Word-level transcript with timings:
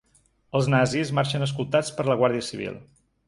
Els 0.59 0.69
nazis 0.73 1.11
marxen 1.19 1.45
escoltats 1.47 1.93
per 1.99 2.07
la 2.09 2.17
guàrdia 2.23 2.47
civil. 2.51 2.81